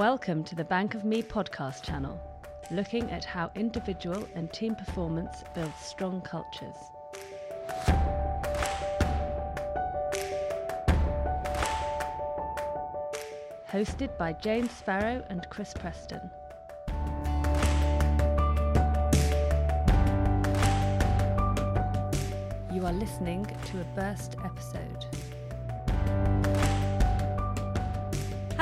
[0.00, 2.18] Welcome to the Bank of Me podcast channel,
[2.70, 6.74] looking at how individual and team performance builds strong cultures.
[13.70, 16.30] Hosted by Jane Sparrow and Chris Preston.
[22.72, 25.04] You are listening to a burst episode.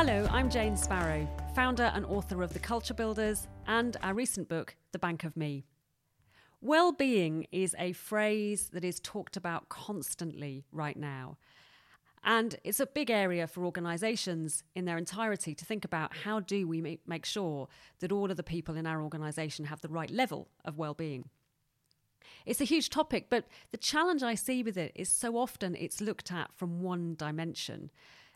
[0.00, 4.76] Hello, I'm Jane Sparrow, founder and author of The Culture Builders and our recent book,
[4.92, 5.64] The Bank of Me.
[6.60, 11.36] Well-being is a phrase that is talked about constantly right now.
[12.22, 16.68] And it's a big area for organisations in their entirety to think about how do
[16.68, 17.66] we make sure
[17.98, 21.28] that all of the people in our organisation have the right level of well-being.
[22.46, 26.00] It's a huge topic, but the challenge I see with it is so often it's
[26.00, 27.90] looked at from one dimension.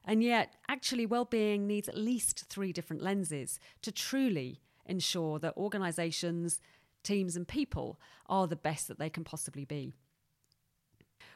[0.04, 6.60] And yet, actually, well-being needs at least three different lenses to truly ensure that organisations,
[7.02, 9.92] teams, and people are the best that they can possibly be.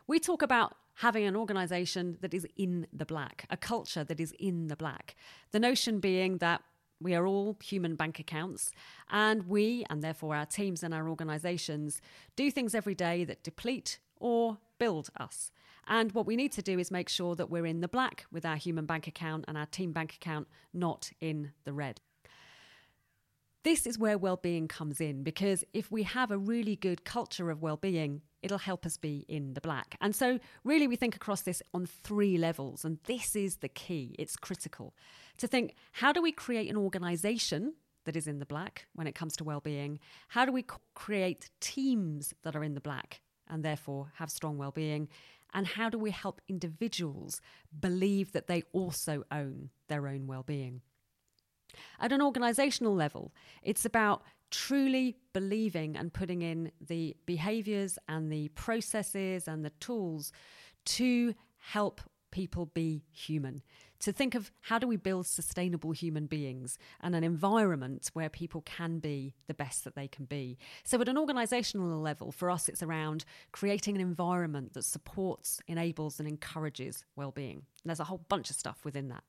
[0.09, 4.33] We talk about having an organisation that is in the black, a culture that is
[4.39, 5.15] in the black.
[5.53, 6.63] The notion being that
[7.01, 8.73] we are all human bank accounts,
[9.11, 12.01] and we, and therefore our teams and our organisations,
[12.35, 15.51] do things every day that deplete or build us.
[15.87, 18.45] And what we need to do is make sure that we're in the black with
[18.45, 22.01] our human bank account and our team bank account, not in the red.
[23.63, 27.63] This is where well-being comes in because if we have a really good culture of
[27.63, 29.97] well-being, it'll help us be in the black.
[30.01, 34.15] And so really we think across this on three levels and this is the key.
[34.21, 34.95] It's critical
[35.39, 39.17] to think how do we create an organization that is in the black when it
[39.17, 39.99] comes to well-being?
[40.29, 45.09] How do we create teams that are in the black and therefore have strong well-being?
[45.55, 47.41] And how do we help individuals
[47.79, 50.83] believe that they also own their own well-being?
[52.01, 58.49] At an organizational level, it's about truly believing and putting in the behaviors and the
[58.49, 60.33] processes and the tools
[60.85, 63.63] to help people be human.
[64.07, 68.61] To think of how do we build sustainable human beings and an environment where people
[68.61, 70.59] can be the best that they can be.
[70.85, 76.21] So, at an organizational level, for us, it's around creating an environment that supports, enables,
[76.21, 77.63] and encourages well being.
[77.85, 79.25] There's a whole bunch of stuff within that.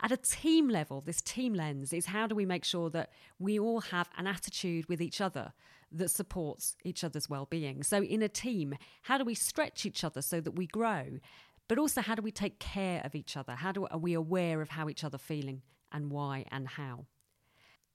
[0.00, 3.58] At a team level, this team lens is how do we make sure that we
[3.58, 5.52] all have an attitude with each other
[5.92, 7.82] that supports each other's well-being.
[7.82, 11.20] So in a team, how do we stretch each other so that we grow?
[11.68, 13.54] But also how do we take care of each other?
[13.54, 15.62] How do are we aware of how each other feeling
[15.92, 17.06] and why and how?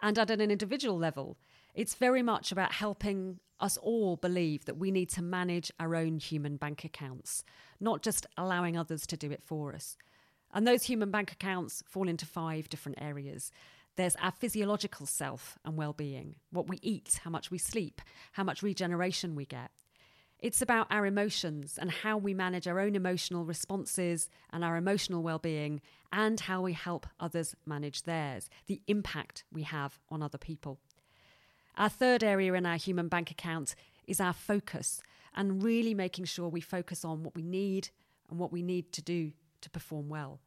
[0.01, 1.37] And at an individual level,
[1.73, 6.17] it's very much about helping us all believe that we need to manage our own
[6.17, 7.43] human bank accounts,
[7.79, 9.95] not just allowing others to do it for us.
[10.53, 13.51] And those human bank accounts fall into five different areas.
[13.95, 18.01] There's our physiological self and well being, what we eat, how much we sleep,
[18.33, 19.71] how much regeneration we get.
[20.41, 25.22] It's about our emotions and how we manage our own emotional responses and our emotional
[25.22, 25.81] well being,
[26.12, 30.80] and how we help others manage theirs, the impact we have on other people.
[31.78, 33.75] Our third area in our human bank account
[34.07, 35.01] is our focus
[35.35, 37.90] and really making sure we focus on what we need
[38.30, 39.31] and what we need to do
[39.62, 40.40] to perform well.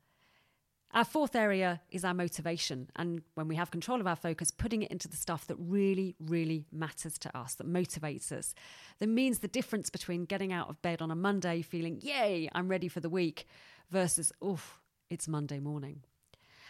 [0.94, 2.88] Our fourth area is our motivation.
[2.94, 6.14] And when we have control of our focus, putting it into the stuff that really,
[6.20, 8.54] really matters to us, that motivates us,
[9.00, 12.68] that means the difference between getting out of bed on a Monday feeling, yay, I'm
[12.68, 13.48] ready for the week,
[13.90, 14.78] versus, oof,
[15.10, 16.04] it's Monday morning.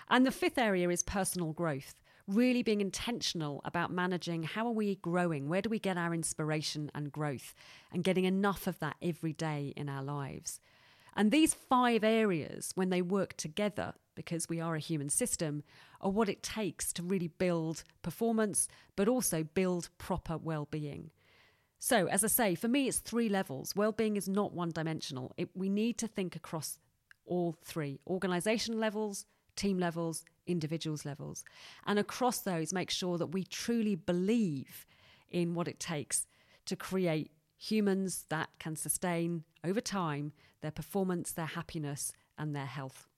[0.08, 1.94] And the fifth area is personal growth,
[2.26, 5.50] really being intentional about managing how are we growing?
[5.50, 7.54] Where do we get our inspiration and growth?
[7.92, 10.60] And getting enough of that every day in our lives.
[11.16, 15.62] And these five areas, when they work together, because we are a human system,
[16.00, 21.10] are what it takes to really build performance, but also build proper well being.
[21.78, 23.74] So, as I say, for me, it's three levels.
[23.76, 25.32] Well being is not one dimensional.
[25.36, 26.78] It, we need to think across
[27.26, 29.26] all three organization levels,
[29.56, 31.44] team levels, individuals levels.
[31.86, 34.86] And across those, make sure that we truly believe
[35.30, 36.26] in what it takes
[36.66, 37.30] to create
[37.70, 43.08] humans that can sustain over time their performance, their happiness, and their health.